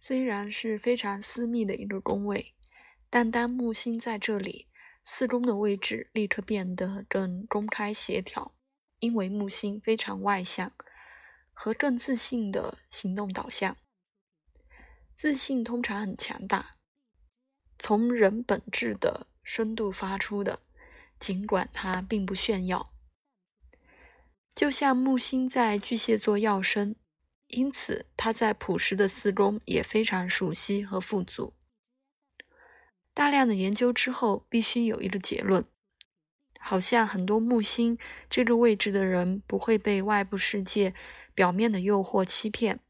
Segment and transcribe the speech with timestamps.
[0.00, 2.54] 虽然是非常私密的一个宫位，
[3.10, 4.68] 但当木星在这里，
[5.04, 8.54] 四宫的位置立刻变得更公开协调，
[9.00, 10.72] 因为木星非常外向
[11.52, 13.76] 和更自信的行动导向。
[15.16, 16.76] 自信通常很强大，
[17.78, 20.60] 从人本质的深度发出的，
[21.18, 22.92] 尽管它并不炫耀。
[24.54, 26.94] 就像木星在巨蟹座要生。
[27.48, 31.54] 因此，他在朴实的四宫也非常熟悉和富足。
[33.12, 35.64] 大量的研究之后，必须有一个结论：
[36.60, 37.98] 好像很多木星
[38.28, 40.94] 这个位置的人不会被外部世界
[41.34, 42.80] 表面的诱惑欺骗，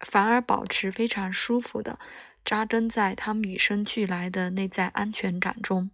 [0.00, 1.98] 反而保持非常舒服的
[2.44, 5.90] 扎根在他们与生俱来的内在安全感中。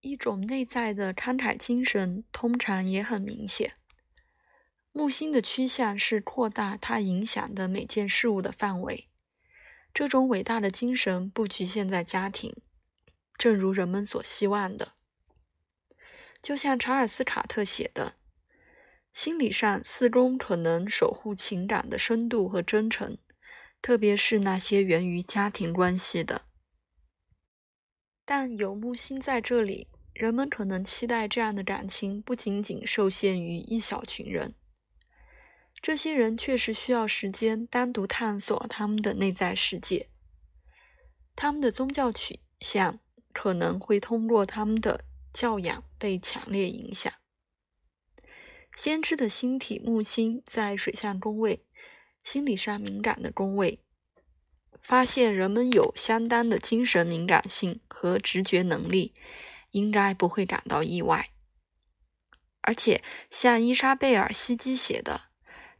[0.00, 3.72] 一种内在的慷慨精神，通常也很明显。
[4.96, 9.08] 木星的趋向是扩大它影响的每件事物的范围。
[9.92, 12.54] 这种伟大的精神不局限在家庭，
[13.36, 14.92] 正如人们所希望的。
[16.40, 18.14] 就像查尔斯·卡特写的
[19.12, 23.18] ：“心理上，四宫可能守护情感的深度和真诚，
[23.82, 26.42] 特别是那些源于家庭关系的。
[28.24, 34.54] 但有木星在这里，人们可能期待这样的感情不仅仅受限于一小群人。”
[35.84, 40.08] 这些人确实需要时间单独探索他们的内在世界。
[41.36, 43.00] 他们的宗教取向
[43.34, 47.12] 可能会通过他们的教养被强烈影响。
[48.74, 51.66] 先知的星体木星在水象宫位，
[52.22, 53.78] 心理上敏感的宫位，
[54.80, 59.12] 发现人们有相当的精神敏感性和直觉能力，
[59.72, 61.28] 应该不会感到意外。
[62.62, 65.33] 而且，像伊莎贝尔·希基写的。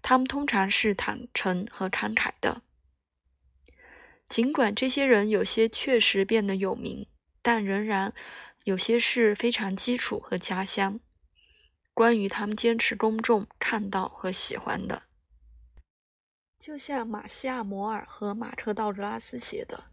[0.06, 2.60] 他们通常是坦诚和慷慨的，
[4.28, 7.06] 尽管这些人有些确实变得有名，
[7.40, 8.12] 但仍然
[8.64, 11.00] 有些是非常基础和家乡。
[11.94, 15.04] 关于他们坚持公众看到和喜欢的，
[16.58, 19.84] 就像马西亚·摩尔和马特·道格拉斯写的，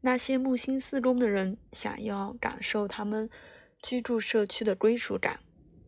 [0.00, 3.30] 那些木星四宫的人想要感受他们
[3.80, 5.38] 居住社区的归属感，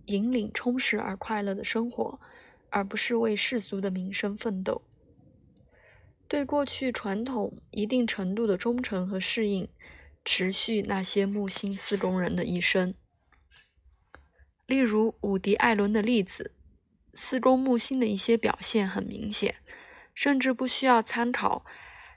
[0.06, 2.20] 引领充实而快乐的生活。
[2.74, 4.82] 而不是为世俗的名声奋斗。
[6.26, 9.68] 对过去传统一定程度的忠诚和适应，
[10.24, 12.92] 持续那些木星四宫人的一生。
[14.66, 16.52] 例如伍迪·艾伦的例子，
[17.12, 19.54] 四宫木星的一些表现很明显，
[20.12, 21.64] 甚至不需要参考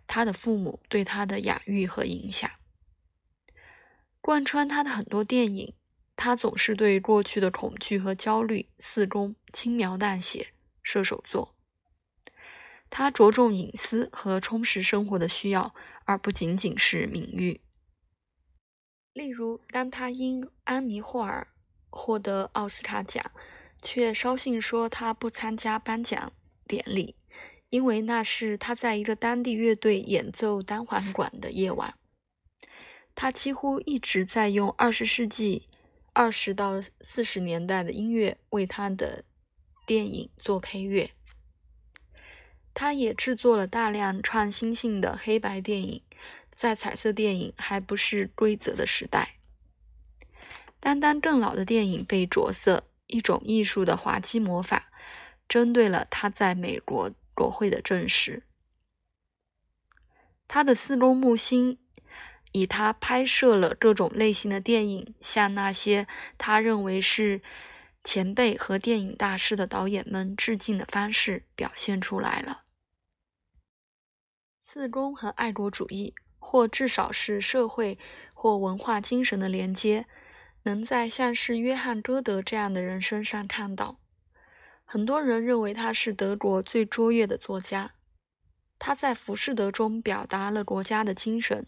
[0.08, 2.50] 他的父母对他的养育和影响。
[4.20, 5.76] 贯穿他的很多电影。
[6.18, 10.48] 他总是对过去的恐惧和焦虑，四宫轻描淡写。
[10.84, 11.54] 射手座，
[12.90, 15.74] 他着重隐私和充实生活的需要，
[16.06, 17.60] 而不仅仅是名誉。
[19.12, 21.50] 例如，当他因安妮·霍尔
[21.90, 23.30] 获得奥斯卡奖，
[23.82, 26.32] 却捎信说他不参加颁奖
[26.66, 27.16] 典礼，
[27.70, 31.94] 因为那是他在一个当地乐队演奏单簧管的夜晚。
[33.14, 35.68] 他几乎一直在用二十世纪。
[36.18, 39.24] 二十到四十年代的音乐为他的
[39.86, 41.12] 电影做配乐，
[42.74, 46.02] 他也制作了大量创新性的黑白电影，
[46.56, 49.36] 在彩色电影还不是规则的时代。
[50.80, 54.90] 单单更老的电影被着色，一种艺术的滑稽魔法，
[55.48, 58.42] 针对了他在美国国会的证实。
[60.48, 61.78] 他的四宫木星。
[62.58, 66.08] 以他拍摄了各种类型的电影，向那些
[66.40, 67.42] 他认为是
[68.04, 72.64] 前辈和电影大师的导演们致敬的方式表现出来了。
[74.60, 78.00] 四宫和爱国主义，或至少是社会
[78.34, 80.08] 或文化精神的连接，
[80.64, 84.00] 能在像是约翰·歌德这样的人身上看到。
[84.84, 87.92] 很多人认为他是德国最卓越的作家。
[88.80, 91.66] 他在《浮士德》中表达了国家的精神。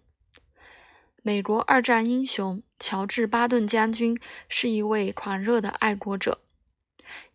[1.21, 4.17] 美国二战英雄乔治·巴顿将军
[4.47, 6.39] 是一位狂热的爱国者，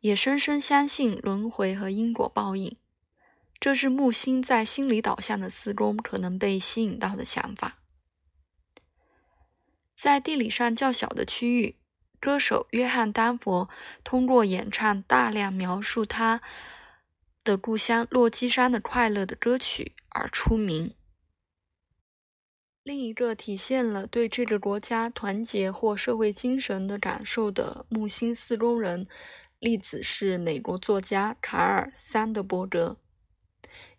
[0.01, 2.77] 也深深相信轮回和因果报应。
[3.61, 7.79] 这是木星在心理导向的四宫可能被吸引到的想法。
[9.95, 11.77] 在地理上较小的区域，
[12.21, 13.69] 歌手约翰·丹佛
[14.03, 16.43] 通过演唱大量描述他
[17.43, 20.95] 的故乡洛基山的快乐的歌曲而出名。
[22.85, 29.07] 另一个体现了对这个国家团结或社会精神的感受的木星四宫人
[29.59, 32.99] 例子是美国作家卡尔·桑德伯格。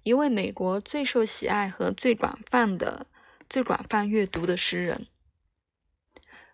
[0.04, 3.08] 一位美国最受喜爱和最广泛的、
[3.50, 5.08] 最广泛阅读的诗人。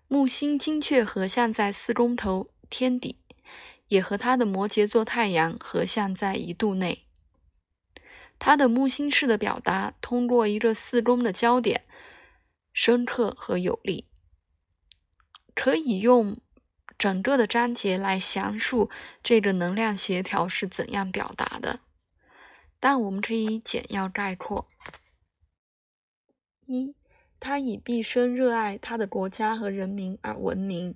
[0.08, 3.18] 木星精确合相在四宫头天底，
[3.90, 7.04] 也和他的摩羯座太阳合相在一度内。
[8.40, 11.84] 他的木星式的表达通过一个四宫的焦点，
[12.74, 14.08] 深刻和有力，
[15.54, 16.40] 可以用
[16.98, 18.90] 整个的章节来详述
[19.22, 21.80] 这个能量协调是怎样表达的。
[22.80, 24.68] 但我们可以简要概括：
[26.66, 26.96] 一，
[27.40, 30.96] 他以毕生热爱他的国家和人民而闻名，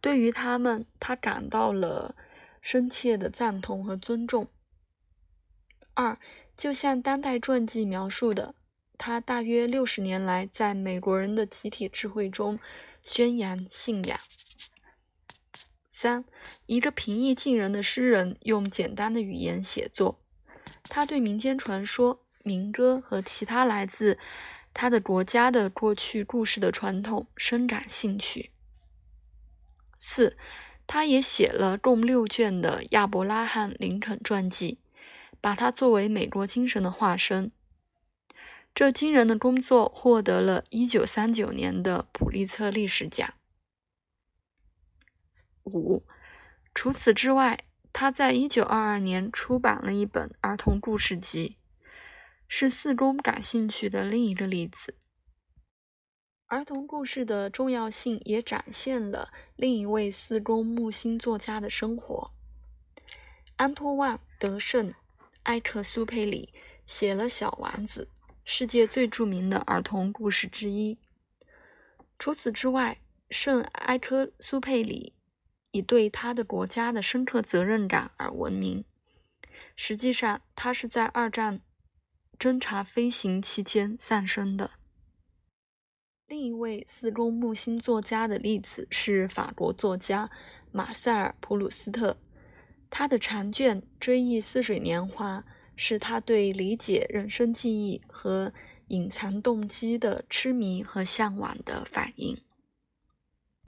[0.00, 2.14] 对于他们，他感到了
[2.62, 4.46] 深切的赞同和尊重。
[5.92, 6.18] 二，
[6.56, 8.54] 就像当代传记描述的，
[9.02, 12.58] 他大约六十年来在美国人的集体智慧中
[13.02, 14.20] 宣扬信仰。
[15.90, 16.26] 三，
[16.66, 20.20] 一个平易近人的诗人，用简单的语言写作。
[20.84, 24.18] 他对民间传说、民歌和其他来自
[24.74, 28.50] 他的国家的过去故事的传统深感兴趣。
[29.98, 30.36] 四，
[30.86, 34.76] 他也写了共六卷的亚伯拉罕·林肯传记，
[35.40, 37.50] 把他作为美国精神的化身。
[38.74, 43.34] 这惊人的工作获得了一九三九年的普利策历史奖。
[45.64, 46.04] 五，
[46.74, 47.64] 除此之外。
[47.92, 51.58] 他在一九二二年出版了一本儿童故事集，
[52.46, 54.94] 是四公感兴趣的另一个例子。
[56.46, 62.30] 儿童故事的重要性也展现了另一位四公木星作家的生活。
[63.56, 64.90] 安托万·德圣·
[65.42, 66.54] 埃克苏佩里
[66.86, 68.08] 写了《小王子》，
[68.44, 70.98] 世界最著名的儿童故事之一。
[72.18, 73.00] 除此之外，
[73.30, 75.14] 圣埃克苏佩里。
[75.72, 78.84] 以对他的国家的深刻责任感而闻名。
[79.76, 81.60] 实际上，他是在二战
[82.36, 84.72] 侦察飞行期间丧生的。
[86.26, 90.28] 另一位四宫木星作家的例子是法国作家
[90.72, 92.16] 马塞尔·普鲁斯特。
[92.90, 95.38] 他的长卷《追忆似水年华》
[95.82, 98.52] 是他对理解人生记忆和
[98.88, 102.36] 隐藏动机的痴迷和向往的反应。